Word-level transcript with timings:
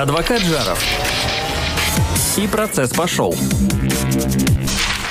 Адвокат 0.00 0.40
Жаров. 0.40 0.82
И 2.38 2.46
процесс 2.46 2.88
пошел. 2.88 3.34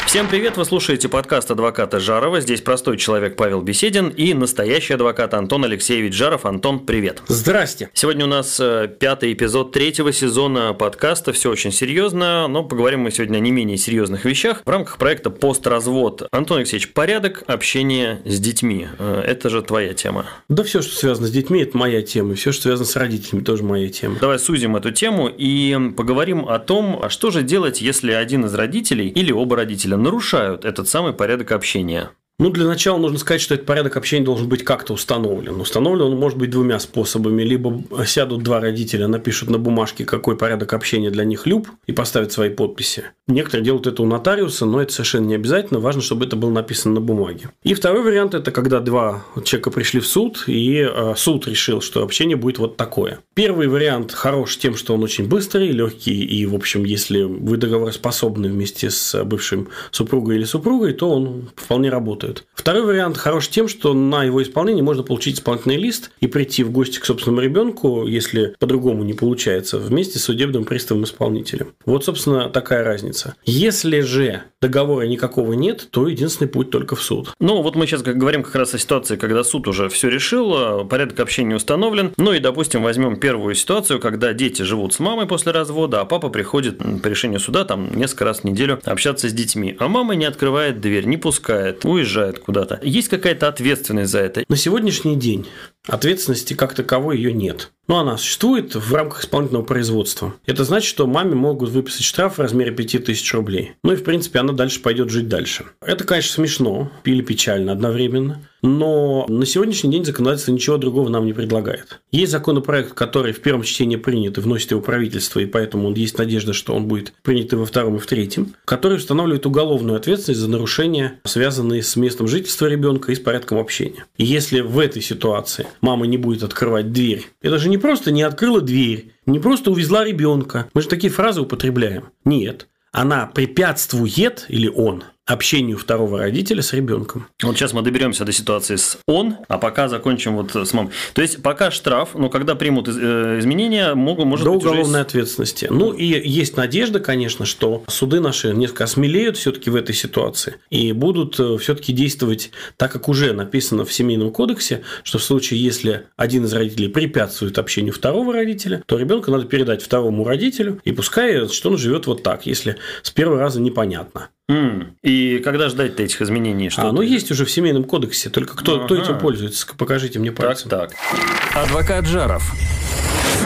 Всем 0.10 0.28
привет, 0.28 0.58
вы 0.58 0.66
слушаете 0.66 1.08
подкаст 1.08 1.52
адвоката 1.52 2.00
Жарова. 2.00 2.42
Здесь 2.42 2.62
простой 2.62 2.98
человек 2.98 3.36
Павел 3.36 3.62
Беседин 3.62 4.08
и 4.08 4.34
настоящий 4.34 4.96
адвокат 4.96 5.36
Антон 5.36 5.66
Алексеевич 5.66 6.16
Жаров. 6.16 6.48
Антон, 6.48 6.80
привет. 6.80 7.22
Здрасте. 7.28 7.92
Сегодня 7.94 8.26
у 8.26 8.28
нас 8.28 8.60
э, 8.60 8.88
пятый 8.88 9.32
эпизод 9.34 9.72
третьего 9.72 10.12
сезона 10.12 10.74
подкаста. 10.74 11.32
Все 11.32 11.52
очень 11.52 11.72
серьезно, 11.72 12.48
но 12.48 12.64
поговорим 12.64 13.02
мы 13.02 13.12
сегодня 13.12 13.38
о 13.38 13.40
не 13.40 13.52
менее 13.52 13.78
серьезных 13.78 14.26
вещах 14.26 14.64
в 14.66 14.70
рамках 14.72 14.98
проекта 14.98 15.30
«Постразвод». 15.30 16.28
Антон 16.32 16.58
Алексеевич, 16.58 16.92
порядок 16.92 17.44
общения 17.46 18.20
с 18.26 18.40
детьми. 18.40 18.88
Э, 18.98 19.22
это 19.24 19.52
же 19.52 19.62
твоя 19.62 19.94
тема. 19.94 20.26
Да 20.48 20.64
все, 20.64 20.82
что 20.82 20.96
связано 20.96 21.28
с 21.28 21.32
детьми, 21.32 21.62
это 21.62 21.78
моя 21.78 22.02
тема. 22.02 22.34
Все, 22.34 22.52
что 22.52 22.64
связано 22.64 22.88
с 22.88 22.96
родителями, 22.96 23.44
тоже 23.44 23.62
моя 23.62 23.90
тема. 23.90 24.18
Давай 24.20 24.40
сузим 24.40 24.76
эту 24.76 24.90
тему 24.90 25.30
и 25.30 25.78
поговорим 25.96 26.50
о 26.50 26.58
том, 26.58 27.00
а 27.00 27.10
что 27.10 27.30
же 27.30 27.44
делать, 27.44 27.80
если 27.80 28.12
один 28.12 28.46
из 28.46 28.56
родителей 28.56 29.10
или 29.10 29.32
оба 29.32 29.58
родителя 29.58 29.99
нарушают 30.00 30.66
этот 30.66 30.88
самый 30.88 31.14
порядок 31.14 31.52
общения. 31.52 32.12
Ну, 32.40 32.52
для 32.52 32.66
начала 32.66 32.98
нужно 32.98 33.20
сказать, 33.20 33.42
что 33.42 33.54
этот 33.54 33.66
порядок 33.66 33.98
общения 33.98 34.24
должен 34.24 34.48
быть 34.48 34.64
как-то 34.64 34.94
установлен. 34.94 35.60
Установлен 35.60 36.06
он 36.06 36.18
может 36.18 36.38
быть 36.38 36.50
двумя 36.50 36.80
способами. 36.80 37.44
Либо 37.44 37.84
сядут 38.06 38.44
два 38.44 38.62
родителя, 38.62 39.08
напишут 39.08 39.50
на 39.50 39.58
бумажке, 39.58 40.06
какой 40.06 40.38
порядок 40.38 40.72
общения 40.72 41.12
для 41.12 41.26
них 41.26 41.46
люб, 41.46 41.68
и 41.86 41.92
поставят 41.92 42.32
свои 42.32 42.50
подписи. 42.50 43.04
Некоторые 43.28 43.66
делают 43.66 43.88
это 43.88 44.04
у 44.04 44.06
нотариуса, 44.06 44.66
но 44.66 44.82
это 44.82 44.94
совершенно 44.94 45.26
не 45.26 45.36
обязательно. 45.36 45.82
Важно, 45.82 46.02
чтобы 46.02 46.26
это 46.26 46.38
было 46.38 46.50
написано 46.50 46.94
на 46.94 47.02
бумаге. 47.02 47.50
И 47.64 47.74
второй 47.74 48.04
вариант– 48.04 48.34
это 48.36 48.52
когда 48.52 48.80
два 48.80 49.26
человека 49.44 49.72
пришли 49.72 50.00
в 50.00 50.08
суд, 50.08 50.46
и 50.48 50.78
э, 50.90 51.16
суд 51.18 51.46
решил, 51.46 51.82
что 51.82 52.04
общение 52.04 52.38
будет 52.38 52.58
вот 52.58 52.78
такое. 52.78 53.20
Первый 53.34 53.68
вариант 53.68 54.14
хорош 54.14 54.58
тем, 54.58 54.78
что 54.78 54.94
он 54.94 55.04
очень 55.04 55.28
быстрый, 55.28 55.72
легкий, 55.72 56.24
и, 56.24 56.46
в 56.46 56.56
общем, 56.56 56.86
если 56.86 57.24
вы 57.24 57.58
договороспособны 57.58 58.48
вместе 58.48 58.90
с 58.90 59.26
бывшим 59.26 59.68
супругой 59.92 60.38
или 60.38 60.46
супругой, 60.46 60.94
то 60.94 61.10
он 61.10 61.50
вполне 61.58 61.90
работает 61.90 62.29
работают. 62.30 62.46
Второй 62.54 62.84
вариант 62.84 63.18
хорош 63.18 63.48
тем, 63.48 63.68
что 63.68 63.94
на 63.94 64.24
его 64.24 64.44
исполнение 64.44 64.84
можно 64.84 65.04
получить 65.04 65.38
исполнительный 65.38 65.78
лист 65.78 66.12
и 66.20 66.28
прийти 66.28 66.64
в 66.64 66.72
гости 66.72 67.00
к 67.00 67.06
собственному 67.06 67.42
ребенку, 67.42 68.06
если 68.06 68.56
по-другому 68.60 69.04
не 69.04 69.14
получается, 69.14 69.80
вместе 69.80 70.20
с 70.20 70.24
судебным 70.24 70.66
приставом 70.66 71.04
исполнителем. 71.04 71.74
Вот, 71.86 72.06
собственно, 72.06 72.50
такая 72.50 72.84
разница. 72.84 73.36
Если 73.46 74.02
же 74.02 74.44
договора 74.62 75.04
никакого 75.08 75.54
нет, 75.54 75.88
то 75.92 76.08
единственный 76.08 76.48
путь 76.48 76.70
только 76.70 76.96
в 76.96 77.02
суд. 77.02 77.34
Ну, 77.40 77.62
вот 77.62 77.76
мы 77.76 77.88
сейчас 77.88 78.04
как 78.04 78.18
говорим 78.18 78.44
как 78.44 78.56
раз 78.56 78.74
о 78.74 78.78
ситуации, 78.78 79.16
когда 79.16 79.44
суд 79.44 79.68
уже 79.68 79.90
все 79.90 80.10
решил, 80.10 80.54
а 80.56 80.86
порядок 80.86 81.20
общения 81.20 81.56
установлен. 81.56 82.12
Ну 82.18 82.34
и, 82.34 82.40
допустим, 82.40 82.84
возьмем 82.84 83.18
первую 83.20 83.56
ситуацию, 83.56 84.00
когда 84.00 84.34
дети 84.34 84.62
живут 84.64 84.94
с 84.94 85.00
мамой 85.00 85.28
после 85.28 85.52
развода, 85.52 86.02
а 86.02 86.06
папа 86.06 86.30
приходит 86.30 86.80
по 87.02 87.08
решению 87.08 87.40
суда 87.40 87.64
там 87.64 87.96
несколько 87.96 88.26
раз 88.26 88.42
в 88.42 88.44
неделю 88.44 88.80
общаться 88.84 89.30
с 89.30 89.34
детьми, 89.34 89.76
а 89.80 89.88
мама 89.88 90.16
не 90.16 90.26
открывает 90.26 90.82
дверь, 90.82 91.06
не 91.06 91.18
пускает, 91.18 91.86
уезжает 91.86 92.19
уезжает 92.20 92.40
куда-то. 92.40 92.80
Есть 92.84 93.10
какая-то 93.10 93.48
ответственность 93.48 94.12
за 94.12 94.20
это? 94.20 94.44
На 94.48 94.56
сегодняшний 94.56 95.16
день 95.16 95.48
ответственности 95.90 96.54
как 96.54 96.74
таковой 96.74 97.18
ее 97.18 97.34
нет. 97.34 97.72
Но 97.90 97.98
она 97.98 98.18
существует 98.18 98.76
в 98.76 98.94
рамках 98.94 99.24
исполнительного 99.24 99.66
производства. 99.66 100.36
Это 100.46 100.64
значит, 100.64 100.88
что 100.88 101.08
маме 101.08 101.34
могут 101.34 101.72
выписать 101.72 102.04
штраф 102.04 102.38
в 102.38 102.42
размере 102.42 102.72
5000 102.72 103.34
рублей. 103.34 103.72
Ну 103.84 103.94
и, 103.94 103.96
в 103.96 104.04
принципе, 104.04 104.40
она 104.40 104.54
дальше 104.54 104.80
пойдет 104.80 105.10
жить 105.10 105.28
дальше. 105.28 105.66
Это, 105.82 106.04
конечно, 106.04 106.34
смешно 106.34 106.92
или 107.04 107.24
печально 107.24 107.72
одновременно. 107.72 108.44
Но 108.62 109.26
на 109.28 109.46
сегодняшний 109.46 109.92
день 109.92 110.06
законодательство 110.06 110.52
ничего 110.52 110.78
другого 110.78 111.10
нам 111.10 111.26
не 111.26 111.34
предлагает. 111.34 112.02
Есть 112.12 112.32
законопроект, 112.32 112.94
который 112.94 113.32
в 113.32 113.42
первом 113.42 113.64
чтении 113.64 113.96
принят 113.96 114.38
и 114.38 114.42
вносит 114.42 114.72
его 114.72 114.82
правительство, 114.82 115.40
и 115.40 115.46
поэтому 115.46 115.92
есть 115.94 116.18
надежда, 116.18 116.54
что 116.54 116.76
он 116.76 116.88
будет 116.88 117.14
принят 117.24 117.54
и 117.54 117.56
во 117.56 117.66
втором, 117.66 117.96
и 117.96 118.00
в 118.00 118.06
третьем, 118.06 118.54
который 118.66 118.98
устанавливает 118.98 119.46
уголовную 119.46 119.98
ответственность 119.98 120.42
за 120.42 120.50
нарушения, 120.50 121.20
связанные 121.24 121.82
с 121.84 121.96
местом 121.96 122.28
жительства 122.28 122.66
ребенка 122.66 123.12
и 123.12 123.16
с 123.16 123.20
порядком 123.20 123.58
общения. 123.58 124.06
И 124.18 124.26
если 124.26 124.60
в 124.60 124.78
этой 124.78 125.02
ситуации 125.02 125.66
мама 125.82 126.06
не 126.08 126.18
будет 126.18 126.44
открывать 126.44 126.92
дверь, 126.92 127.28
это 127.42 127.58
же 127.58 127.70
не 127.70 127.78
просто 127.78 128.12
не 128.12 128.24
открыла 128.24 128.62
дверь, 128.62 129.14
не 129.26 129.40
просто 129.40 129.72
увезла 129.72 130.04
ребенка. 130.04 130.70
Мы 130.74 130.82
же 130.82 130.88
такие 130.88 131.12
фразы 131.12 131.42
употребляем. 131.42 132.10
Нет. 132.26 132.68
Она 132.92 133.28
препятствует, 133.28 134.46
или 134.48 134.68
он, 134.68 135.04
общению 135.30 135.78
второго 135.78 136.18
родителя 136.18 136.62
с 136.64 136.74
ребенком. 136.74 137.28
Вот 137.44 137.56
сейчас 137.56 137.74
мы 137.74 137.84
доберемся 137.84 138.26
до 138.26 138.32
ситуации 138.32 138.76
с 138.78 138.98
он, 139.08 139.36
а 139.48 139.60
пока 139.60 139.88
закончим 139.88 140.36
вот 140.36 140.56
с 140.56 140.74
мамой. 140.74 140.92
То 141.14 141.22
есть 141.22 141.44
пока 141.44 141.70
штраф, 141.70 142.10
но 142.16 142.30
когда 142.30 142.56
примут 142.56 142.88
э, 142.88 143.38
изменения, 143.40 143.94
могут 143.94 144.26
может 144.26 144.46
до 144.46 144.54
быть 144.54 144.64
уголовной 144.64 145.02
уже... 145.02 145.08
ответственности. 145.08 145.68
Ну 145.70 145.94
и 145.94 146.06
есть 146.06 146.58
надежда, 146.58 147.00
конечно, 147.00 147.46
что 147.46 147.84
суды 147.88 148.20
наши 148.20 148.56
несколько 148.56 148.86
осмелеют 148.86 149.38
все-таки 149.38 149.70
в 149.70 149.76
этой 149.76 149.94
ситуации 149.94 150.56
и 150.72 150.92
будут 150.94 151.40
э, 151.40 151.58
все-таки 151.60 151.94
действовать 151.94 152.50
так, 152.78 152.92
как 152.92 153.08
уже 153.08 153.34
написано 153.34 153.86
в 153.86 153.94
семейном 153.94 154.32
кодексе, 154.32 154.82
что 155.04 155.20
в 155.20 155.24
случае, 155.24 155.64
если 155.64 156.08
один 156.18 156.46
из 156.46 156.54
родителей 156.54 156.88
препятствует 156.88 157.60
общению 157.60 157.94
второго 157.94 158.34
родителя, 158.34 158.82
то 158.88 158.98
ребенка 158.98 159.30
надо 159.30 159.46
передать 159.46 159.84
второму 159.84 160.24
родителю, 160.24 160.82
и 160.86 160.92
пускай 160.92 161.48
что 161.50 161.70
он 161.70 161.78
живет 161.78 162.08
вот 162.08 162.24
так, 162.24 162.48
если 162.48 162.78
с 163.04 163.12
первого 163.12 163.40
раза 163.40 163.62
непонятно. 163.62 164.30
Mm. 164.50 164.88
И 165.04 165.19
когда 165.44 165.70
ждать 165.70 166.00
этих 166.00 166.22
изменений? 166.22 166.70
Что 166.70 166.90
а, 166.90 166.92
ну 166.92 167.02
есть 167.02 167.32
уже 167.32 167.46
в 167.46 167.52
семейном 167.52 167.84
кодексе, 167.84 168.30
только 168.30 168.56
кто, 168.56 168.76
ага. 168.76 168.86
кто 168.86 168.96
этим 168.96 169.20
пользуется? 169.20 169.68
Покажите 169.78 170.20
мне 170.20 170.32
пальцем. 170.32 170.70
Так, 170.70 170.92
так. 170.92 171.64
Адвокат 171.64 172.06
Жаров 172.06 172.54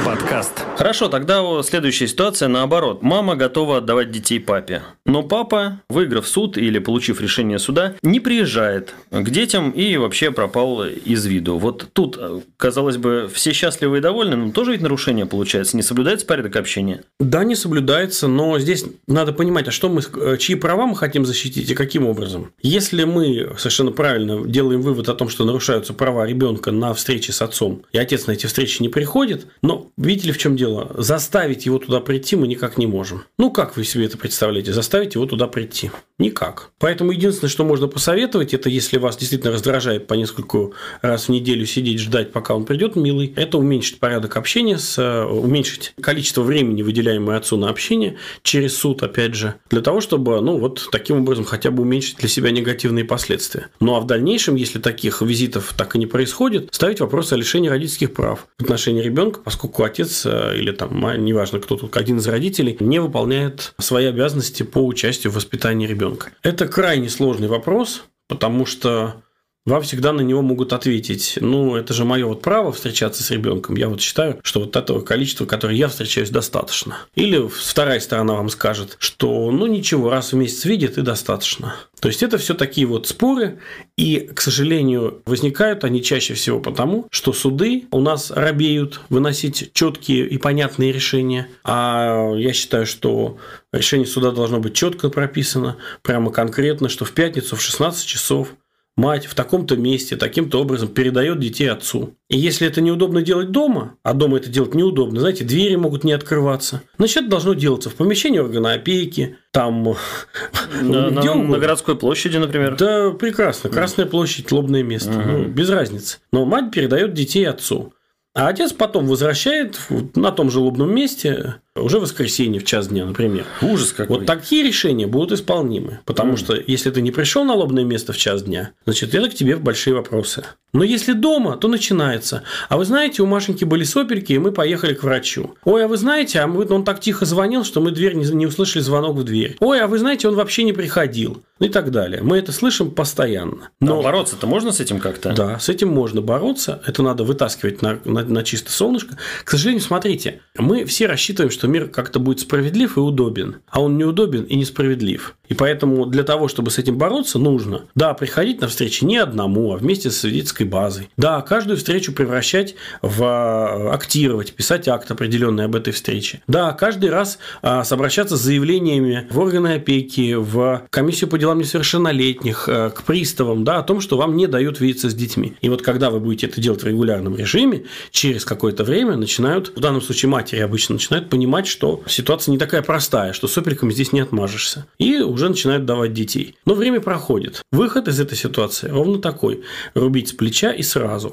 подкаст. 0.04 0.66
Хорошо, 0.78 1.08
тогда 1.08 1.64
следующая 1.64 2.08
ситуация 2.08 2.50
наоборот. 2.50 3.02
Мама 3.02 3.36
готова 3.36 3.78
отдавать 3.78 4.12
детей 4.12 4.40
папе. 4.40 4.82
Но 5.06 5.24
папа, 5.24 5.82
выиграв 5.90 6.28
суд 6.28 6.58
или 6.58 6.80
получив 6.80 7.22
решение 7.22 7.60
суда, 7.60 7.96
не 8.02 8.20
приезжает 8.20 8.94
к 9.12 9.30
детям 9.30 9.72
и 9.72 9.96
вообще 9.98 10.32
пропал 10.32 10.84
из 10.86 11.26
виду. 11.26 11.58
Вот 11.58 11.90
тут, 11.94 12.20
казалось 12.58 12.98
бы, 12.98 13.30
все 13.34 13.54
счастливы 13.54 14.00
и 14.00 14.02
довольны, 14.02 14.36
но 14.36 14.52
тоже 14.52 14.72
ведь 14.72 14.82
нарушение 14.82 15.26
получается. 15.26 15.78
Не 15.78 15.84
соблюдается 15.84 16.26
порядок 16.26 16.56
общения? 16.56 17.04
Да, 17.20 17.44
не 17.44 17.56
соблюдается, 17.56 18.28
но 18.28 18.60
здесь 18.60 18.86
надо 19.08 19.32
понимать, 19.34 19.68
а 19.68 19.72
что 19.72 19.90
мы, 19.90 20.02
чьи 20.38 20.56
права 20.56 20.86
мы 20.86 20.96
хотим 20.96 21.26
защитить 21.26 21.70
и 21.70 21.76
каким 21.76 22.06
образом. 22.06 22.52
Если 22.62 23.04
мы 23.04 23.52
совершенно 23.58 23.92
правильно 23.92 24.46
делаем 24.46 24.82
вывод 24.82 25.10
о 25.10 25.16
том, 25.16 25.30
что 25.30 25.46
нарушаются 25.46 25.94
права 25.94 26.26
ребенка 26.26 26.72
на 26.72 26.94
встрече 26.94 27.32
с 27.32 27.42
отцом, 27.42 27.84
и 27.92 27.98
отец 27.98 28.28
на 28.28 28.34
эти 28.34 28.48
встречи 28.48 28.82
не 28.82 28.90
приходит, 28.90 29.48
но 29.62 29.90
Видите 29.98 30.28
ли, 30.28 30.34
в 30.34 30.38
чем 30.38 30.56
дело? 30.56 30.92
Заставить 30.98 31.66
его 31.66 31.78
туда 31.78 32.00
прийти 32.00 32.36
мы 32.36 32.48
никак 32.48 32.78
не 32.78 32.88
можем. 32.88 33.24
Ну, 33.38 33.52
как 33.52 33.78
вы 33.78 33.84
себе 33.84 34.06
это 34.06 34.18
представляете? 34.18 34.74
Заставить 34.74 35.16
его 35.16 35.26
туда 35.26 35.48
прийти? 35.48 35.92
Никак. 36.18 36.72
Поэтому 36.80 37.12
единственное, 37.12 37.50
что 37.50 37.64
можно 37.64 37.88
посоветовать, 37.88 38.54
это 38.54 38.70
если 38.70 38.98
вас 38.98 39.18
действительно 39.18 39.52
раздражает 39.52 40.08
по 40.08 40.14
несколько 40.14 40.70
раз 41.02 41.28
в 41.28 41.30
неделю 41.30 41.66
сидеть, 41.66 42.00
ждать, 42.00 42.32
пока 42.32 42.56
он 42.56 42.66
придет, 42.66 42.96
милый, 42.96 43.34
это 43.36 43.58
уменьшить 43.58 44.00
порядок 44.00 44.38
общения, 44.38 44.78
с, 44.78 44.98
э, 44.98 45.26
уменьшить 45.26 45.94
количество 46.02 46.42
времени, 46.42 46.82
выделяемое 46.82 47.38
отцу 47.38 47.58
на 47.58 47.70
общение 47.70 48.18
через 48.42 48.76
суд, 48.78 49.04
опять 49.04 49.36
же, 49.36 49.56
для 49.70 49.82
того, 49.82 50.02
чтобы, 50.02 50.42
ну, 50.42 50.58
вот 50.58 50.88
таким 50.92 51.22
образом 51.22 51.46
хотя 51.46 51.72
бы 51.72 51.84
уменьшить 51.84 52.18
для 52.18 52.30
себя 52.30 52.52
негативные 52.52 53.06
последствия. 53.06 53.68
Ну, 53.80 53.96
а 53.96 54.00
в 54.00 54.08
дальнейшем, 54.08 54.56
если 54.56 54.80
таких 54.80 55.22
визитов 55.22 55.74
так 55.78 55.96
и 55.96 56.00
не 56.00 56.06
происходит, 56.06 56.70
ставить 56.72 57.00
вопрос 57.00 57.32
о 57.34 57.38
лишении 57.38 57.70
родительских 57.70 58.14
прав 58.14 58.48
в 58.58 58.64
отношении 58.64 59.02
ребенка, 59.02 59.40
поскольку 59.44 59.83
отец 59.84 60.26
э, 60.26 60.58
или 60.58 60.72
там, 60.72 61.24
неважно, 61.24 61.60
кто 61.60 61.76
тут, 61.76 61.98
один 61.98 62.18
из 62.18 62.28
родителей, 62.28 62.76
не 62.80 63.00
выполняет 63.00 63.74
свои 63.80 64.06
обязанности 64.06 64.64
по 64.64 64.86
участию 64.86 65.32
в 65.32 65.36
воспитании 65.36 65.88
ребенка. 65.88 66.32
Это 66.42 66.68
крайне 66.68 67.10
сложный 67.10 67.48
вопрос, 67.48 68.04
потому 68.28 68.66
что 68.66 69.24
вам 69.66 69.82
всегда 69.82 70.12
на 70.12 70.22
него 70.22 70.42
могут 70.42 70.74
ответить, 70.74 71.38
ну, 71.40 71.76
это 71.76 71.94
же 71.94 72.04
мое 72.04 72.26
вот 72.26 72.42
право 72.42 72.72
встречаться 72.72 73.24
с 73.24 73.32
ребенком. 73.32 73.76
Я 73.76 73.88
вот 73.88 74.02
считаю, 74.02 74.40
что 74.44 74.60
вот 74.62 74.76
этого 74.76 75.02
количества, 75.02 75.46
которое 75.46 75.76
я 75.76 75.88
встречаюсь, 75.88 76.30
достаточно. 76.30 76.98
Или 77.16 77.48
вторая 77.48 78.00
сторона 78.00 78.34
вам 78.34 78.50
скажет, 78.50 78.98
что 79.00 79.52
ну 79.52 79.66
ничего, 79.68 80.10
раз 80.10 80.34
в 80.34 80.36
месяц 80.36 80.66
видит 80.66 80.98
и 80.98 81.02
достаточно. 81.02 81.76
То 82.02 82.10
есть 82.10 82.22
это 82.22 82.38
все 82.38 82.54
такие 82.54 82.86
вот 82.86 83.08
споры, 83.08 83.60
и, 83.98 84.30
к 84.36 84.42
сожалению, 84.42 85.22
возникают 85.26 85.86
они 85.86 86.04
чаще 86.04 86.34
всего 86.34 86.60
потому, 86.60 87.08
что 87.10 87.32
суды 87.32 87.86
у 87.92 88.02
нас 88.02 88.30
робеют 88.32 89.00
выносить 89.08 89.72
четкие 89.74 90.28
и 90.28 90.38
понятные 90.38 90.92
решения. 90.92 91.48
А 91.64 92.34
я 92.36 92.52
считаю, 92.52 92.86
что 92.86 93.38
решение 93.72 94.06
суда 94.06 94.32
должно 94.32 94.60
быть 94.60 94.74
четко 94.74 95.10
прописано, 95.10 95.78
прямо 96.02 96.32
конкретно, 96.32 96.90
что 96.90 97.06
в 97.06 97.14
пятницу 97.14 97.56
в 97.56 97.62
16 97.62 98.06
часов 98.06 98.50
мать 98.96 99.26
в 99.26 99.36
таком-то 99.36 99.76
месте 99.76 100.16
таким-то 100.16 100.62
образом 100.62 100.90
передает 100.90 101.40
детей 101.40 101.70
отцу. 101.70 102.16
И 102.30 102.38
если 102.38 102.68
это 102.68 102.82
неудобно 102.82 103.22
делать 103.22 103.52
дома, 103.52 103.96
а 104.04 104.14
дома 104.14 104.38
это 104.38 104.50
делать 104.50 104.76
неудобно, 104.76 105.20
знаете, 105.20 105.44
двери 105.44 105.76
могут 105.76 106.04
не 106.04 106.14
открываться, 106.14 106.82
значит, 106.98 107.18
это 107.24 107.30
должно 107.30 107.54
делаться 107.54 107.90
в 107.90 107.96
помещении 107.96 108.40
органа 108.40 108.74
опеки, 108.74 109.38
там... 109.52 109.84
На, 110.82 111.12
на, 111.12 111.36
на 111.36 111.60
городской 111.60 111.96
площади, 111.96 112.38
например. 112.38 112.76
Да, 112.78 113.12
прекрасно. 113.12 113.70
Красная 113.70 114.08
площадь, 114.08 114.52
лобное 114.52 114.82
место. 114.82 115.12
Угу. 115.12 115.30
Ну, 115.30 115.46
без 115.46 115.70
разницы. 115.70 116.18
Но 116.32 116.46
мать 116.46 116.72
передает 116.72 117.14
детей 117.14 117.48
отцу. 117.48 117.94
А 118.34 118.48
отец 118.48 118.74
потом 118.74 119.08
возвращает 119.08 119.80
на 120.16 120.32
том 120.32 120.50
же 120.50 120.60
лобном 120.60 120.94
месте 120.94 121.56
уже 121.76 121.98
в 121.98 122.04
воскресенье 122.04 122.60
в 122.60 122.66
час 122.66 122.88
дня, 122.88 123.06
например. 123.06 123.46
Ужас 123.62 123.94
какой. 123.94 124.18
Вот 124.18 124.26
такие 124.26 124.64
решения 124.64 125.08
будут 125.08 125.40
исполнимы. 125.40 126.00
Потому 126.06 126.34
mm. 126.34 126.38
что 126.38 126.56
если 126.68 126.92
ты 126.92 127.02
не 127.02 127.12
пришел 127.12 127.44
на 127.44 127.54
лобное 127.54 127.84
место 127.84 128.14
в 128.14 128.18
час 128.18 128.44
дня, 128.44 128.72
значит, 128.86 129.16
это 129.16 129.30
к 129.30 129.34
тебе 129.34 129.56
большие 129.56 129.96
вопросы. 129.96 130.46
Но 130.74 130.84
если 130.84 131.14
дома, 131.14 131.56
то 131.58 131.68
начинается. 131.68 132.44
А 132.68 132.78
вы 132.78 132.86
знаете, 132.86 133.22
у 133.22 133.28
Машеньки 133.28 133.64
были 133.64 133.84
сопельки, 133.84 134.34
и 134.34 134.40
мы 134.40 134.52
поехали 134.52 134.96
к 134.96 135.04
врачу. 135.04 135.54
Ой, 135.66 135.86
а 135.86 135.88
вы 135.88 135.98
знаете, 135.98 136.40
а 136.40 136.48
мы, 136.48 136.66
он 136.68 136.84
так 136.84 137.00
тихо 137.00 137.26
звонил, 137.26 137.64
что 137.64 137.80
мы 137.80 137.92
дверь 137.92 138.16
не, 138.16 138.26
не 138.26 138.48
услышали 138.48 138.82
звонок 138.82 139.16
в 139.18 139.24
дверь. 139.24 139.56
Ой, 139.60 139.82
а 139.82 139.88
вы 139.88 140.00
знаете, 140.00 140.28
он 140.28 140.36
вообще 140.36 140.64
не 140.64 140.74
приходил. 140.74 141.44
Ну 141.60 141.68
и 141.68 141.70
так 141.70 141.92
далее. 141.92 142.22
Мы 142.24 142.40
это 142.40 142.52
слышим 142.52 142.90
постоянно. 142.90 143.70
Но 143.80 144.00
а 144.00 144.04
бороться-то 144.04 144.48
можно 144.48 144.72
с 144.72 144.80
этим 144.80 145.00
как-то? 145.00 145.34
Да, 145.34 145.60
с 145.60 145.70
этим 145.70 145.90
можно 145.90 146.22
бороться. 146.22 146.82
Это 146.88 147.04
надо 147.04 147.24
вытаскивать 147.24 147.84
на, 147.84 148.00
на, 148.04 148.24
на 148.24 148.44
чисто 148.44 148.72
солнышко. 148.72 149.18
К 149.44 149.52
сожалению, 149.52 149.84
смотрите, 149.84 150.42
мы 150.58 150.86
все 150.86 151.06
рассчитываем, 151.06 151.52
что 151.52 151.63
мир 151.68 151.88
как-то 151.88 152.20
будет 152.20 152.40
справедлив 152.40 152.98
и 152.98 153.00
удобен. 153.00 153.58
А 153.70 153.82
он 153.82 153.98
неудобен 153.98 154.44
и 154.44 154.56
несправедлив. 154.56 155.36
И 155.50 155.54
поэтому 155.54 156.06
для 156.06 156.24
того, 156.24 156.48
чтобы 156.48 156.72
с 156.72 156.80
этим 156.80 156.98
бороться, 156.98 157.38
нужно, 157.38 157.84
да, 157.96 158.14
приходить 158.14 158.62
на 158.62 158.68
встречи 158.68 159.04
не 159.04 159.18
одному, 159.18 159.74
а 159.74 159.78
вместе 159.78 160.10
с 160.10 160.18
свидетельской 160.18 160.66
базой. 160.66 161.10
Да, 161.18 161.42
каждую 161.42 161.78
встречу 161.78 162.14
превращать 162.14 162.76
в 163.02 163.24
а, 163.24 163.94
актировать, 163.94 164.54
писать 164.54 164.88
акт 164.88 165.12
определенный 165.12 165.66
об 165.66 165.76
этой 165.76 165.94
встрече. 165.94 166.42
Да, 166.48 166.72
каждый 166.72 167.10
раз 167.10 167.40
а, 167.62 167.84
обращаться 167.88 168.36
с 168.36 168.42
заявлениями 168.42 169.28
в 169.30 169.38
органы 169.38 169.76
опеки, 169.76 170.34
в 170.34 170.84
комиссию 170.90 171.30
по 171.30 171.38
делам 171.38 171.60
несовершеннолетних, 171.60 172.68
а, 172.68 172.90
к 172.90 173.04
приставам, 173.04 173.64
да, 173.64 173.78
о 173.78 173.84
том, 173.84 174.02
что 174.02 174.18
вам 174.18 174.36
не 174.36 174.48
дают 174.48 174.80
видеться 174.80 175.10
с 175.10 175.14
детьми. 175.14 175.54
И 175.62 175.70
вот 175.70 175.82
когда 175.82 176.10
вы 176.10 176.20
будете 176.20 176.48
это 176.48 176.60
делать 176.60 176.82
в 176.82 176.88
регулярном 176.88 177.36
режиме, 177.36 177.84
через 178.12 178.44
какое-то 178.46 178.84
время 178.84 179.18
начинают, 179.18 179.72
в 179.76 179.80
данном 179.80 180.02
случае 180.02 180.30
матери 180.30 180.62
обычно 180.62 180.94
начинают 180.94 181.30
понимать, 181.30 181.53
что 181.68 182.02
ситуация 182.08 182.52
не 182.52 182.58
такая 182.58 182.82
простая, 182.82 183.34
что 183.34 183.48
сопельками 183.48 183.92
здесь 183.92 184.12
не 184.12 184.22
отмажешься. 184.22 184.88
И 184.98 185.18
уже 185.18 185.50
начинают 185.50 185.86
давать 185.86 186.14
детей. 186.14 186.56
Но 186.66 186.74
время 186.74 187.00
проходит. 187.00 187.62
Выход 187.72 188.08
из 188.08 188.20
этой 188.20 188.36
ситуации 188.36 188.90
ровно 188.90 189.20
такой. 189.20 189.64
Рубить 189.94 190.30
с 190.30 190.32
плеча 190.34 190.72
и 190.72 190.82
сразу. 190.82 191.32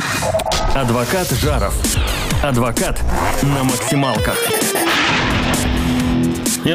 Адвокат 0.75 1.31
Жаров. 1.31 1.75
Адвокат 2.43 3.00
на 3.43 3.64
максималках. 3.64 4.37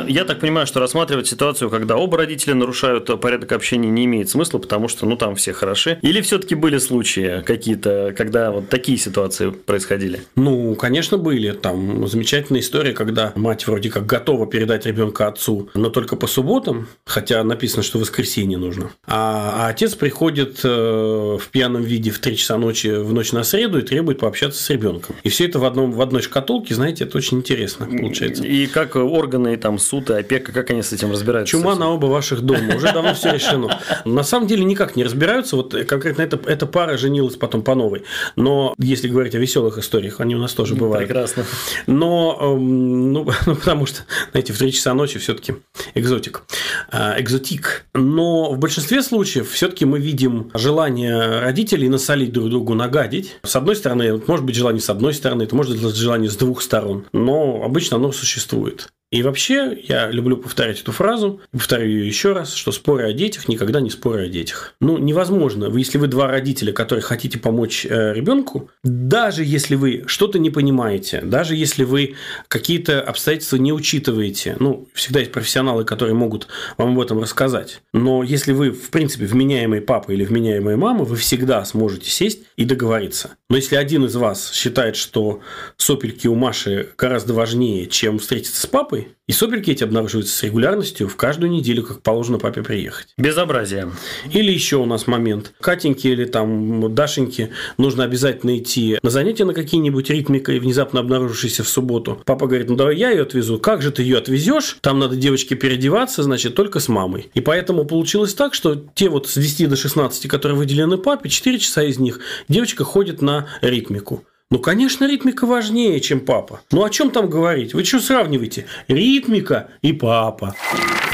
Я 0.07 0.25
так 0.25 0.39
понимаю, 0.39 0.67
что 0.67 0.79
рассматривать 0.79 1.27
ситуацию, 1.27 1.69
когда 1.69 1.97
оба 1.97 2.17
родителя 2.17 2.55
нарушают 2.55 3.19
порядок 3.19 3.51
общения, 3.51 3.89
не 3.89 4.05
имеет 4.05 4.29
смысла, 4.29 4.59
потому 4.59 4.87
что, 4.87 5.05
ну, 5.05 5.15
там 5.15 5.35
все 5.35 5.53
хороши. 5.53 5.99
Или 6.01 6.21
все-таки 6.21 6.55
были 6.55 6.77
случаи 6.77 7.41
какие-то, 7.45 8.13
когда 8.17 8.51
вот 8.51 8.69
такие 8.69 8.97
ситуации 8.97 9.49
происходили? 9.49 10.21
Ну, 10.35 10.75
конечно, 10.75 11.17
были. 11.17 11.51
Там 11.51 12.07
замечательная 12.07 12.61
история, 12.61 12.93
когда 12.93 13.31
мать 13.35 13.67
вроде 13.67 13.89
как 13.89 14.05
готова 14.05 14.47
передать 14.47 14.85
ребенка 14.85 15.27
отцу, 15.27 15.69
но 15.73 15.89
только 15.89 16.15
по 16.15 16.27
субботам, 16.27 16.87
хотя 17.05 17.43
написано, 17.43 17.83
что 17.83 17.97
в 17.97 18.01
воскресенье 18.01 18.57
нужно. 18.57 18.91
А, 19.07 19.65
а 19.65 19.67
отец 19.69 19.95
приходит 19.95 20.61
э, 20.63 20.67
в 20.67 21.47
пьяном 21.51 21.83
виде 21.83 22.11
в 22.11 22.19
3 22.19 22.37
часа 22.37 22.57
ночи 22.57 22.87
в 22.87 23.13
ночь 23.13 23.31
на 23.31 23.43
среду 23.43 23.79
и 23.79 23.81
требует 23.81 24.19
пообщаться 24.19 24.61
с 24.61 24.69
ребенком. 24.69 25.15
И 25.23 25.29
все 25.29 25.45
это 25.45 25.59
в, 25.59 25.65
одном, 25.65 25.91
в 25.91 26.01
одной 26.01 26.21
шкатулке, 26.21 26.75
знаете, 26.75 27.03
это 27.03 27.17
очень 27.17 27.39
интересно 27.39 27.85
получается. 27.85 28.43
И 28.43 28.67
как 28.67 28.95
органы 28.95 29.55
там 29.57 29.79
суд 29.85 30.09
и 30.09 30.13
опека, 30.13 30.51
как 30.51 30.69
они 30.71 30.81
с 30.81 30.91
этим 30.91 31.11
разбираются? 31.11 31.51
Чума 31.51 31.75
на 31.75 31.91
оба 31.91 32.07
ваших 32.07 32.41
дома, 32.41 32.75
уже 32.75 32.91
давно 32.91 33.13
все 33.13 33.33
решено. 33.33 33.79
На 34.05 34.23
самом 34.23 34.47
деле 34.47 34.63
никак 34.63 34.95
не 34.95 35.03
разбираются, 35.03 35.55
вот 35.55 35.75
конкретно 35.87 36.21
эта, 36.23 36.39
эта 36.49 36.65
пара 36.65 36.97
женилась 36.97 37.35
потом 37.35 37.61
по 37.61 37.75
новой. 37.75 38.03
Но 38.35 38.73
если 38.77 39.07
говорить 39.07 39.35
о 39.35 39.39
веселых 39.39 39.77
историях, 39.77 40.19
они 40.19 40.35
у 40.35 40.39
нас 40.39 40.53
тоже 40.53 40.75
бывают. 40.75 41.07
Прекрасно. 41.07 41.45
Но, 41.87 42.37
эм, 42.41 43.13
ну, 43.13 43.29
ну 43.45 43.55
потому 43.55 43.85
что, 43.85 44.01
знаете, 44.31 44.53
в 44.53 44.57
3 44.57 44.71
часа 44.71 44.93
ночи 44.93 45.19
все-таки 45.19 45.55
экзотик, 45.93 46.43
а, 46.91 47.15
экзотик. 47.19 47.85
Но 47.93 48.51
в 48.51 48.57
большинстве 48.57 49.01
случаев 49.01 49.51
все-таки 49.51 49.85
мы 49.85 49.99
видим 49.99 50.51
желание 50.53 51.39
родителей 51.39 51.89
насолить 51.89 52.33
друг 52.33 52.49
другу, 52.49 52.73
нагадить. 52.73 53.37
С 53.43 53.55
одной 53.55 53.75
стороны, 53.75 54.21
может 54.27 54.45
быть 54.45 54.55
желание 54.55 54.81
с 54.81 54.89
одной 54.89 55.13
стороны, 55.13 55.43
это 55.43 55.55
может 55.55 55.79
быть 55.79 55.95
желание 55.95 56.29
с 56.29 56.35
двух 56.35 56.61
сторон, 56.61 57.05
но 57.13 57.61
обычно 57.63 57.97
оно 57.97 58.11
существует. 58.11 58.89
И 59.11 59.21
вообще, 59.21 59.77
я 59.87 60.09
люблю 60.09 60.35
повторять 60.35 60.81
эту 60.81 60.91
фразу, 60.91 61.39
повторю 61.51 61.87
ее 61.87 62.07
еще 62.07 62.33
раз, 62.33 62.53
что 62.53 62.71
споры 62.71 63.07
о 63.07 63.13
детях 63.13 63.47
никогда 63.47 63.79
не 63.79 63.89
споры 63.89 64.25
о 64.25 64.27
детях. 64.27 64.73
Ну, 64.81 64.97
невозможно, 64.97 65.71
если 65.77 65.99
вы 65.99 66.07
два 66.07 66.27
родителя, 66.27 66.73
которые 66.73 67.03
хотите 67.03 67.37
помочь 67.37 67.85
э, 67.85 68.13
ребенку, 68.13 68.71
даже 68.83 69.43
если 69.43 69.75
вы 69.75 70.03
что-то 70.07 70.39
не 70.39 70.49
понимаете, 70.49 71.21
даже 71.21 71.55
если 71.55 71.83
вы 71.83 72.15
какие-то 72.47 72.99
обстоятельства 73.01 73.57
не 73.57 73.71
учитываете, 73.71 74.57
ну, 74.59 74.89
всегда 74.93 75.19
есть 75.19 75.31
профессионалы, 75.31 75.85
которые 75.85 76.15
могут 76.15 76.47
вам 76.77 76.93
об 76.93 76.99
этом 76.99 77.21
рассказать, 77.21 77.81
но 77.93 78.23
если 78.23 78.53
вы, 78.53 78.71
в 78.71 78.89
принципе, 78.89 79.25
вменяемый 79.25 79.81
папа 79.81 80.11
или 80.11 80.25
вменяемая 80.25 80.77
мама, 80.77 81.05
вы 81.05 81.15
всегда 81.15 81.63
сможете 81.63 82.09
сесть 82.09 82.39
и 82.57 82.65
договориться. 82.65 83.37
Но 83.49 83.55
если 83.55 83.75
один 83.75 84.05
из 84.05 84.15
вас 84.15 84.51
считает, 84.51 84.95
что 84.95 85.41
сопельки 85.77 86.27
у 86.27 86.35
Маши 86.35 86.89
гораздо 86.97 87.33
важнее, 87.33 87.85
чем 87.85 88.17
встретиться 88.17 88.59
с 88.59 88.65
папой, 88.65 88.94
и 89.27 89.31
сопельки 89.31 89.71
эти 89.71 89.83
обнаруживаются 89.83 90.35
с 90.35 90.43
регулярностью 90.43 91.07
в 91.07 91.15
каждую 91.15 91.51
неделю, 91.51 91.83
как 91.83 92.03
положено 92.03 92.37
папе 92.37 92.61
приехать. 92.61 93.07
Безобразие. 93.17 93.91
Или 94.31 94.51
еще 94.51 94.77
у 94.77 94.85
нас 94.85 95.07
момент. 95.07 95.53
Катеньке 95.59 96.09
или 96.09 96.25
там 96.25 96.93
Дашеньке 96.93 97.49
нужно 97.77 98.03
обязательно 98.03 98.57
идти 98.57 98.99
на 99.01 99.09
занятия 99.09 99.45
на 99.45 99.55
какие-нибудь 99.55 100.11
ритмикой, 100.11 100.59
внезапно 100.59 100.99
обнаружившиеся 100.99 101.63
в 101.63 101.69
субботу. 101.69 102.21
Папа 102.25 102.45
говорит, 102.45 102.69
ну 102.69 102.75
давай 102.75 102.97
я 102.97 103.09
ее 103.09 103.23
отвезу. 103.23 103.57
Как 103.57 103.81
же 103.81 103.91
ты 103.91 104.03
ее 104.03 104.19
отвезешь? 104.19 104.77
Там 104.81 104.99
надо 104.99 105.15
девочке 105.15 105.55
переодеваться, 105.55 106.21
значит, 106.21 106.53
только 106.53 106.79
с 106.79 106.87
мамой. 106.87 107.31
И 107.33 107.41
поэтому 107.41 107.85
получилось 107.85 108.35
так, 108.35 108.53
что 108.53 108.75
те 108.93 109.09
вот 109.09 109.27
с 109.27 109.35
10 109.35 109.69
до 109.69 109.75
16, 109.75 110.27
которые 110.27 110.55
выделены 110.55 110.97
папе, 110.97 111.29
4 111.29 111.57
часа 111.57 111.83
из 111.83 111.97
них 111.97 112.19
девочка 112.47 112.83
ходит 112.83 113.23
на 113.23 113.47
ритмику. 113.61 114.23
Ну, 114.51 114.59
конечно, 114.59 115.07
ритмика 115.07 115.47
важнее, 115.47 115.99
чем 115.99 116.19
папа. 116.19 116.61
Ну, 116.71 116.83
о 116.83 116.89
чем 116.91 117.09
там 117.09 117.27
говорить? 117.27 117.73
Вы 117.73 117.83
что 117.83 117.99
сравниваете? 117.99 118.67
Ритмика 118.87 119.69
и 119.81 119.91
папа. 119.91 120.55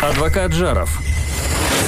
Адвокат 0.01 0.51
Жаров. 0.51 0.99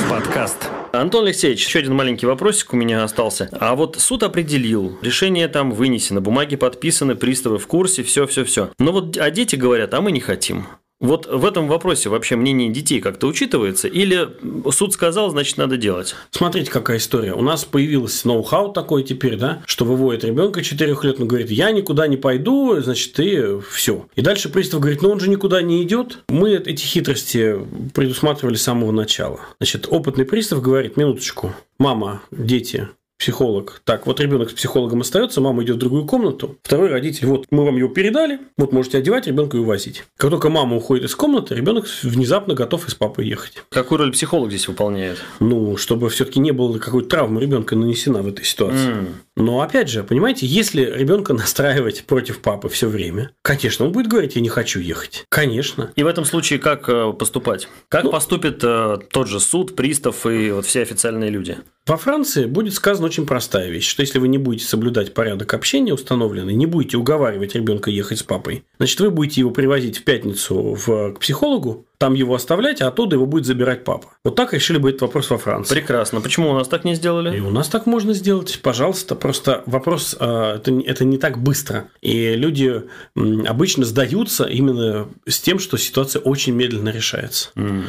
Подкаст. 0.10 0.70
Антон 0.94 1.26
Алексеевич, 1.26 1.66
еще 1.66 1.80
один 1.80 1.96
маленький 1.96 2.28
вопросик 2.28 2.72
у 2.72 2.78
меня 2.78 3.04
остался. 3.04 3.50
А 3.60 3.76
вот 3.76 3.98
суд 4.00 4.24
определил, 4.24 4.98
решение 5.02 5.50
там 5.50 5.72
вынесено, 5.72 6.22
бумаги 6.22 6.56
подписаны, 6.56 7.16
приставы 7.16 7.58
в 7.58 7.68
курсе, 7.68 8.04
все-все-все. 8.04 8.72
Но 8.80 8.94
вот 8.94 9.18
а 9.18 9.30
дети 9.30 9.58
говорят, 9.58 9.94
а 9.94 10.02
мы 10.02 10.14
не 10.14 10.22
хотим. 10.22 10.68
Вот 11.04 11.28
в 11.28 11.46
этом 11.46 11.68
вопросе 11.68 12.08
вообще 12.08 12.38
мнение 12.38 12.70
детей 12.70 13.02
как-то 13.02 13.28
учитывается? 13.28 13.90
Или 13.90 14.30
суд 14.72 14.94
сказал, 14.94 15.30
значит, 15.32 15.58
надо 15.58 15.76
делать? 15.76 16.16
Смотрите, 16.32 16.72
какая 16.72 16.98
история. 16.98 17.34
У 17.34 17.42
нас 17.42 17.66
появился 17.66 18.26
ноу-хау 18.26 18.72
такой 18.72 19.04
теперь, 19.04 19.36
да, 19.36 19.62
что 19.66 19.84
выводит 19.84 20.24
ребенка 20.24 20.64
4 20.64 20.98
лет, 21.04 21.20
он 21.20 21.28
говорит, 21.28 21.52
я 21.52 21.72
никуда 21.72 22.08
не 22.08 22.16
пойду, 22.16 22.80
значит, 22.80 23.14
ты 23.14 23.60
все. 23.60 24.08
И 24.16 24.22
дальше 24.22 24.48
пристав 24.48 24.80
говорит, 24.80 25.02
ну 25.02 25.10
он 25.10 25.20
же 25.20 25.30
никуда 25.30 25.62
не 25.62 25.84
идет. 25.84 26.20
Мы 26.30 26.54
эти 26.54 26.82
хитрости 26.82 27.58
предусматривали 27.94 28.56
с 28.56 28.64
самого 28.64 28.92
начала. 28.92 29.42
Значит, 29.60 29.88
опытный 29.90 30.24
пристав 30.24 30.62
говорит, 30.62 30.96
минуточку, 30.96 31.54
мама, 31.80 32.22
дети, 32.32 32.88
психолог. 33.24 33.82
Так, 33.86 34.06
вот 34.06 34.20
ребенок 34.20 34.50
с 34.50 34.54
психологом 34.54 35.00
остается, 35.00 35.40
мама 35.40 35.64
идет 35.64 35.78
в 35.78 35.80
другую 35.80 36.06
комнату. 36.06 36.58
Второй 36.62 36.90
родитель, 36.90 37.28
вот 37.28 37.46
мы 37.52 37.64
вам 37.64 37.78
его 37.78 37.88
передали, 37.88 38.40
вот 38.58 38.74
можете 38.74 38.98
одевать 38.98 39.28
ребенка 39.28 39.56
и 39.56 39.62
увозить. 39.62 40.04
Как 40.18 40.30
только 40.30 40.50
мама 40.50 40.76
уходит 40.76 41.06
из 41.06 41.16
комнаты, 41.16 41.56
ребенок 41.56 41.86
внезапно 42.02 42.54
готов 42.54 42.86
из 42.90 42.96
папы 42.96 43.24
ехать. 43.24 43.64
Какую 43.70 44.00
роль 44.00 44.12
психолог 44.12 44.50
здесь 44.50 44.68
выполняет? 44.68 45.20
Ну, 45.40 45.78
чтобы 45.78 46.10
все-таки 46.10 46.42
не 46.42 46.52
было 46.52 46.78
какой-то 46.80 47.08
травмы 47.08 47.40
ребенка 47.40 47.78
нанесена 47.78 48.22
в 48.22 48.28
этой 48.28 48.44
ситуации. 48.44 48.90
Mm. 48.90 49.08
Но 49.38 49.62
опять 49.62 49.90
же, 49.90 50.04
понимаете, 50.04 50.46
если 50.46 50.84
ребенка 50.84 51.34
настраивать 51.34 52.04
против 52.06 52.40
папы 52.40 52.68
все 52.68 52.88
время, 52.88 53.32
конечно, 53.42 53.86
он 53.86 53.94
будет 53.94 54.08
говорить, 54.08 54.36
я 54.36 54.42
не 54.42 54.50
хочу 54.50 54.82
ехать. 54.82 55.26
Конечно. 55.30 55.92
И 55.96 56.04
в 56.04 56.08
этом 56.08 56.26
случае 56.26 56.60
как 56.60 56.90
э, 56.90 57.14
поступать? 57.14 57.70
Как 57.88 58.04
ну, 58.04 58.12
поступит 58.12 58.60
э, 58.64 58.98
тот 59.12 59.28
же 59.30 59.40
суд, 59.40 59.78
пристав 59.78 60.26
и 60.26 60.52
вот 60.52 60.66
все 60.66 60.82
официальные 60.82 61.30
люди? 61.30 61.58
Во 61.86 61.98
Франции 61.98 62.46
будет 62.46 62.74
сказана 62.74 63.10
очень 63.14 63.28
простая 63.28 63.70
вещь, 63.70 63.88
что 63.88 64.02
если 64.02 64.18
вы 64.18 64.28
не 64.28 64.40
будете 64.40 64.66
соблюдать 64.66 65.14
порядок 65.14 65.54
общения 65.54 65.94
установленный, 65.94 66.56
не 66.56 66.66
будете 66.66 66.98
уговаривать 66.98 67.54
ребенка 67.54 67.92
ехать 67.92 68.18
с 68.18 68.24
папой, 68.24 68.64
значит, 68.78 69.00
вы 69.00 69.12
будете 69.12 69.42
его 69.42 69.52
привозить 69.52 70.00
в 70.00 70.04
пятницу 70.04 70.74
в, 70.74 71.14
к 71.14 71.20
психологу, 71.20 71.86
там 72.00 72.16
его 72.16 72.34
оставлять, 72.34 72.82
а 72.82 72.88
оттуда 72.88 73.16
его 73.16 73.28
будет 73.28 73.46
забирать 73.46 73.84
папа. 73.84 74.13
Вот 74.26 74.36
так 74.36 74.54
решили 74.54 74.78
бы 74.78 74.88
этот 74.88 75.02
вопрос 75.02 75.30
во 75.32 75.38
Франции. 75.38 75.76
Прекрасно. 75.76 76.22
Почему 76.22 76.50
у 76.50 76.54
нас 76.54 76.70
так 76.70 76.86
не 76.86 76.96
сделали? 76.96 77.36
И 77.36 77.42
у 77.42 77.50
нас 77.50 77.68
так 77.68 77.86
можно 77.86 78.14
сделать, 78.14 78.58
пожалуйста. 78.64 79.16
Просто 79.16 79.64
вопрос 79.66 80.16
э, 80.18 80.54
это, 80.56 80.72
это 80.72 81.04
не 81.04 81.18
так 81.18 81.38
быстро. 81.38 81.90
И 82.02 82.34
люди 82.36 82.84
обычно 83.16 83.84
сдаются 83.84 84.46
именно 84.46 85.10
с 85.28 85.42
тем, 85.42 85.60
что 85.60 85.76
ситуация 85.76 86.22
очень 86.22 86.54
медленно 86.54 86.88
решается. 86.88 87.50
Mm. 87.56 87.84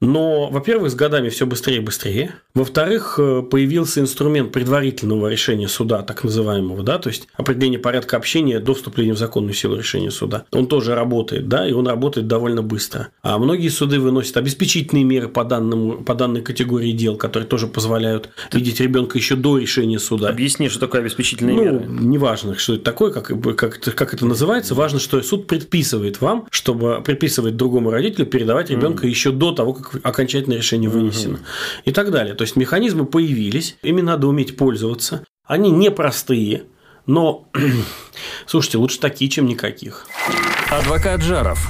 Но, 0.00 0.48
во-первых, 0.48 0.90
с 0.90 0.94
годами 0.94 1.28
все 1.28 1.44
быстрее 1.44 1.76
и 1.76 1.80
быстрее. 1.80 2.34
Во-вторых, 2.54 3.18
э, 3.18 3.42
появился 3.42 4.00
инструмент 4.00 4.52
предварительного 4.52 5.28
решения 5.28 5.68
суда, 5.68 6.02
так 6.02 6.24
называемого, 6.24 6.82
да, 6.82 6.98
то 6.98 7.10
есть 7.10 7.28
определение 7.34 7.78
порядка 7.78 8.16
общения 8.16 8.60
до 8.60 8.72
вступления 8.72 9.12
в 9.12 9.18
законную 9.18 9.52
силу 9.52 9.76
решения 9.76 10.10
суда. 10.10 10.44
Он 10.52 10.68
тоже 10.68 10.94
работает, 10.94 11.48
да, 11.48 11.68
и 11.68 11.72
он 11.72 11.86
работает 11.86 12.26
довольно 12.26 12.62
быстро. 12.62 13.08
А 13.22 13.36
многие 13.38 13.68
суды 13.68 14.00
выносят 14.00 14.38
обеспечительные 14.38 15.04
меры 15.04 15.28
по, 15.28 15.44
данному, 15.44 15.65
по 16.04 16.14
данной 16.14 16.42
категории 16.42 16.92
дел, 16.92 17.16
которые 17.16 17.48
тоже 17.48 17.66
позволяют 17.66 18.30
видеть 18.52 18.80
ребенка 18.80 19.18
еще 19.18 19.36
до 19.36 19.58
решения 19.58 19.98
суда. 19.98 20.28
Объясни, 20.28 20.68
что 20.68 20.80
такое 20.80 21.02
обеспечительные 21.02 21.56
ну, 21.56 21.62
меры. 21.62 21.86
Неважно, 21.88 22.56
что 22.56 22.74
это 22.74 22.84
такое, 22.84 23.12
как, 23.12 23.32
как, 23.56 23.80
как 23.80 24.14
это 24.14 24.26
называется. 24.26 24.74
Важно, 24.74 24.98
что 24.98 25.20
суд 25.22 25.46
предписывает 25.46 26.20
вам, 26.20 26.46
чтобы 26.50 27.02
предписывать 27.04 27.56
другому 27.56 27.90
родителю 27.90 28.26
передавать 28.26 28.70
ребенка 28.70 29.06
mm. 29.06 29.10
еще 29.10 29.32
до 29.32 29.52
того, 29.52 29.74
как 29.74 30.00
окончательное 30.02 30.58
решение 30.58 30.90
вынесено. 30.90 31.36
Mm-hmm. 31.36 31.82
И 31.86 31.92
так 31.92 32.10
далее. 32.10 32.34
То 32.34 32.42
есть 32.42 32.56
механизмы 32.56 33.06
появились, 33.06 33.76
ими 33.82 34.00
надо 34.00 34.26
уметь 34.26 34.56
пользоваться. 34.56 35.24
Они 35.44 35.70
непростые, 35.70 36.64
но 37.06 37.48
слушайте, 38.46 38.78
лучше 38.78 38.98
такие, 38.98 39.30
чем 39.30 39.46
никаких. 39.46 40.06
Адвокат 40.70 41.22
Жаров. 41.22 41.68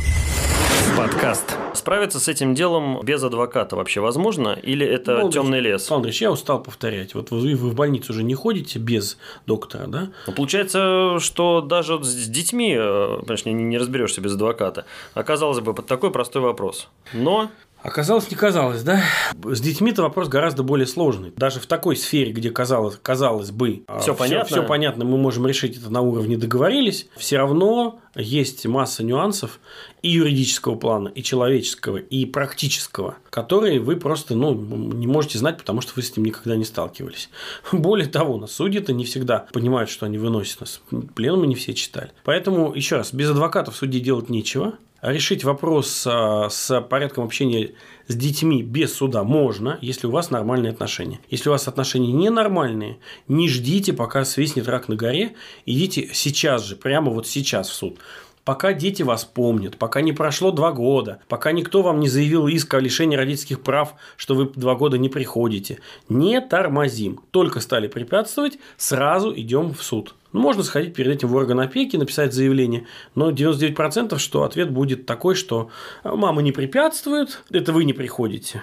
Подкаст. 0.97 1.57
Справиться 1.77 2.19
с 2.19 2.29
этим 2.29 2.55
делом 2.55 3.01
без 3.03 3.23
адвоката 3.23 3.77
вообще 3.77 4.01
возможно? 4.01 4.59
Или 4.63 4.87
это 4.87 5.19
ну, 5.19 5.31
темный 5.31 5.61
лес? 5.61 5.91
Андреевич, 5.91 6.23
я 6.23 6.33
устал 6.33 6.63
повторять. 6.63 7.15
Вот 7.15 7.31
вы, 7.31 7.55
вы 7.55 7.71
в 7.71 7.75
больницу 7.75 8.13
уже 8.13 8.23
не 8.23 8.35
ходите 8.35 8.79
без 8.79 9.19
доктора, 9.47 9.87
да? 9.87 10.09
Ну, 10.27 10.33
получается, 10.33 11.19
что 11.21 11.61
даже 11.61 12.03
с 12.03 12.27
детьми, 12.27 12.75
э, 12.79 13.19
конечно, 13.27 13.51
не 13.51 13.79
разберешься 13.79 14.21
без 14.21 14.35
адвоката. 14.35 14.87
Оказалось 15.15 15.61
бы, 15.61 15.75
под 15.75 15.87
такой 15.87 16.11
простой 16.11 16.43
вопрос. 16.43 16.89
Но 17.13 17.51
Оказалось, 17.87 18.29
не 18.31 18.37
казалось, 18.37 18.83
да? 18.83 19.01
С 19.45 19.61
детьми-то 19.61 20.03
вопрос 20.03 20.29
гораздо 20.29 20.65
более 20.65 20.89
сложный. 20.89 21.33
Даже 21.37 21.61
в 21.61 21.67
такой 21.67 21.97
сфере, 21.97 22.33
где 22.33 22.51
казалось, 22.51 22.99
казалось 23.01 23.53
бы, 23.53 23.85
все, 24.01 24.13
понятно. 24.13 24.45
все 24.45 24.67
понятно, 24.67 25.05
мы 25.05 25.17
можем 25.17 25.47
решить 25.47 25.79
это 25.79 25.89
на 25.89 26.01
уровне 26.01 26.37
договорились, 26.37 27.07
все 27.17 27.37
равно 27.37 28.01
есть 28.17 28.67
масса 28.67 29.05
нюансов 29.05 29.61
и 30.03 30.11
юридического 30.11 30.75
плана, 30.75 31.09
и 31.09 31.23
человеческого, 31.23 31.99
и 31.99 32.27
практического, 32.27 33.19
которые 33.31 33.79
вы 33.79 33.95
просто 33.97 34.35
ну, 34.35 34.55
не 34.55 35.07
можете 35.07 35.39
знать, 35.39 35.57
потому 35.57 35.81
что 35.81 35.93
вы 35.95 36.03
с 36.03 36.17
ним 36.17 36.27
никогда 36.27 36.57
не 36.57 36.65
сталкивались. 36.65 37.31
Более 37.73 38.09
того, 38.09 38.37
на 38.37 38.49
суде-то 38.49 38.93
не 38.93 39.05
всегда 39.05 39.47
понимают, 39.53 39.91
что 39.91 40.07
они 40.07 40.19
выносят 40.19 40.61
нас. 40.61 40.81
Пленумы 41.15 41.47
не 41.47 41.55
все 41.55 41.73
читали. 41.73 42.11
Поэтому, 42.25 42.75
еще 42.75 42.97
раз, 42.97 43.15
без 43.15 43.31
адвокатов 43.31 43.75
в 43.75 43.77
суде 43.77 44.01
делать 44.01 44.29
нечего 44.29 44.75
решить 45.03 45.45
вопрос 45.45 46.07
а, 46.07 46.49
с 46.49 46.81
порядком 46.83 47.25
общения 47.25 47.73
с 48.09 48.15
детьми 48.15 48.63
без 48.63 48.95
суда 48.95 49.25
можно, 49.25 49.79
если 49.81 50.07
у 50.07 50.11
вас 50.11 50.31
нормальные 50.31 50.73
отношения. 50.73 51.21
Если 51.29 51.49
у 51.49 51.53
вас 51.53 51.69
отношения 51.69 52.13
ненормальные, 52.13 52.99
не 53.29 53.49
ждите, 53.49 53.93
пока 53.93 54.25
свистнет 54.25 54.69
рак 54.69 54.89
на 54.89 54.97
горе, 54.97 55.35
идите 55.65 56.11
сейчас 56.13 56.65
же, 56.65 56.77
прямо 56.77 57.11
вот 57.11 57.27
сейчас 57.27 57.69
в 57.69 57.75
суд 57.75 57.99
пока 58.47 58.73
дети 58.73 59.03
вас 59.03 59.25
помнят, 59.25 59.77
пока 59.77 60.01
не 60.01 60.13
прошло 60.13 60.53
два 60.53 60.73
года, 60.73 61.19
пока 61.29 61.53
никто 61.53 61.83
вам 61.83 62.01
не 62.01 62.09
заявил 62.09 62.47
иск 62.47 62.73
о 62.75 62.81
лишении 62.81 63.17
родительских 63.17 63.61
прав, 63.61 63.95
что 64.17 64.35
вы 64.35 64.49
два 64.55 64.77
года 64.77 64.97
не 64.97 65.11
приходите. 65.11 65.81
Не 66.09 66.41
тормозим. 66.41 67.21
Только 67.33 67.61
стали 67.61 67.89
препятствовать, 67.89 68.59
сразу 68.77 69.35
идем 69.37 69.75
в 69.75 69.83
суд. 69.83 70.15
Ну, 70.33 70.41
можно 70.41 70.63
сходить 70.63 70.95
перед 70.95 71.17
этим 71.17 71.29
в 71.29 71.35
орган 71.35 71.59
опеки, 71.61 71.97
написать 71.97 72.33
заявление, 72.33 72.87
но 73.15 73.31
99% 73.31 74.19
что 74.19 74.45
ответ 74.45 74.71
будет 74.71 75.07
такой, 75.07 75.35
что 75.35 75.71
мама 76.05 76.41
не 76.41 76.53
препятствует, 76.53 77.43
это 77.51 77.73
вы 77.73 77.85
не 77.85 77.95
приходите. 77.95 78.63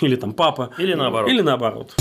Или 0.00 0.16
там 0.16 0.32
папа. 0.32 0.70
Или 0.78 0.94
наоборот. 0.94 1.30
Или 1.30 1.42
наоборот. 1.42 1.94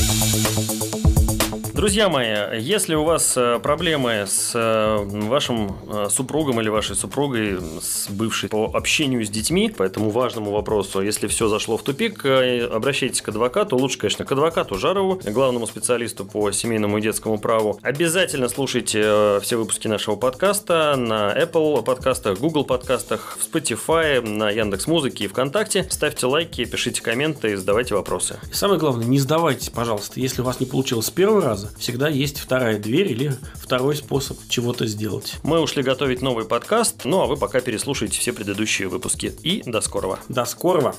Друзья 1.81 2.09
мои, 2.09 2.59
если 2.59 2.93
у 2.93 3.03
вас 3.03 3.35
э, 3.35 3.57
проблемы 3.57 4.25
с 4.27 4.51
э, 4.53 4.97
вашим 5.27 5.75
э, 5.91 6.09
супругом 6.11 6.61
или 6.61 6.69
вашей 6.69 6.95
супругой, 6.95 7.57
с 7.81 8.07
бывшей 8.07 8.49
по 8.49 8.69
общению 8.71 9.25
с 9.25 9.29
детьми, 9.29 9.67
по 9.67 9.81
этому 9.81 10.11
важному 10.11 10.51
вопросу, 10.51 11.01
если 11.01 11.25
все 11.25 11.47
зашло 11.47 11.77
в 11.77 11.83
тупик, 11.83 12.23
обращайтесь 12.23 13.23
к 13.23 13.29
адвокату, 13.29 13.77
лучше, 13.77 13.97
конечно, 13.97 14.25
к 14.25 14.31
адвокату 14.31 14.77
Жарову, 14.77 15.19
главному 15.25 15.65
специалисту 15.65 16.23
по 16.23 16.51
семейному 16.51 16.99
и 16.99 17.01
детскому 17.01 17.39
праву. 17.39 17.79
Обязательно 17.81 18.47
слушайте 18.47 19.39
все 19.41 19.57
выпуски 19.57 19.87
нашего 19.87 20.17
подкаста 20.17 20.95
на 20.95 21.35
Apple 21.35 21.83
подкастах, 21.83 22.37
Google 22.37 22.63
подкастах, 22.63 23.39
в 23.39 23.51
Spotify, 23.51 24.21
на 24.21 24.51
Яндекс 24.51 24.85
Музыке 24.85 25.23
и 25.23 25.27
ВКонтакте. 25.27 25.87
Ставьте 25.89 26.27
лайки, 26.27 26.63
пишите 26.63 27.01
комменты 27.01 27.57
задавайте 27.57 27.95
вопросы. 27.95 28.39
И 28.51 28.53
самое 28.53 28.79
главное, 28.79 29.07
не 29.07 29.17
сдавайтесь, 29.17 29.71
пожалуйста, 29.71 30.19
если 30.19 30.43
у 30.43 30.45
вас 30.45 30.59
не 30.59 30.67
получилось 30.67 31.07
с 31.07 31.09
первого 31.09 31.41
раза. 31.41 31.70
Всегда 31.77 32.09
есть 32.09 32.39
вторая 32.39 32.77
дверь 32.77 33.11
или 33.11 33.35
второй 33.55 33.95
способ 33.95 34.37
чего-то 34.49 34.85
сделать. 34.87 35.35
Мы 35.43 35.59
ушли 35.59 35.83
готовить 35.83 36.21
новый 36.21 36.45
подкаст, 36.45 37.05
ну 37.05 37.21
а 37.21 37.25
вы 37.27 37.37
пока 37.37 37.61
переслушайте 37.61 38.19
все 38.19 38.33
предыдущие 38.33 38.87
выпуски. 38.87 39.33
И 39.43 39.63
до 39.65 39.81
скорого. 39.81 40.19
До 40.29 40.45
скорого. 40.45 40.95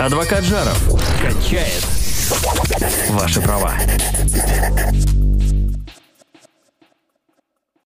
Адвокат 0.00 0.44
Жаров 0.44 0.78
качает 1.20 1.84
ваши 3.10 3.40
права. 3.40 3.74